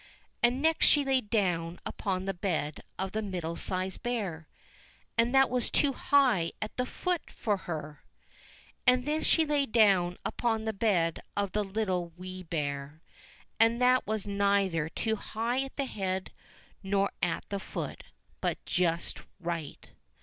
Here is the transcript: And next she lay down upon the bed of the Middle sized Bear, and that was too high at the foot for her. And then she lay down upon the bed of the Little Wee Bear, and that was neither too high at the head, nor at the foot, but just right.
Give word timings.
And 0.41 0.63
next 0.63 0.87
she 0.87 1.05
lay 1.05 1.21
down 1.21 1.79
upon 1.85 2.25
the 2.25 2.33
bed 2.33 2.81
of 2.97 3.11
the 3.11 3.21
Middle 3.21 3.55
sized 3.55 4.01
Bear, 4.01 4.47
and 5.15 5.31
that 5.35 5.47
was 5.47 5.69
too 5.69 5.93
high 5.93 6.53
at 6.59 6.75
the 6.75 6.87
foot 6.87 7.29
for 7.29 7.55
her. 7.55 8.03
And 8.87 9.05
then 9.05 9.21
she 9.21 9.45
lay 9.45 9.67
down 9.67 10.17
upon 10.25 10.65
the 10.65 10.73
bed 10.73 11.19
of 11.37 11.51
the 11.51 11.63
Little 11.63 12.07
Wee 12.17 12.41
Bear, 12.41 13.03
and 13.59 13.79
that 13.79 14.07
was 14.07 14.25
neither 14.25 14.89
too 14.89 15.17
high 15.17 15.61
at 15.65 15.77
the 15.77 15.85
head, 15.85 16.31
nor 16.81 17.11
at 17.21 17.47
the 17.49 17.59
foot, 17.59 18.03
but 18.41 18.57
just 18.65 19.21
right. 19.39 19.87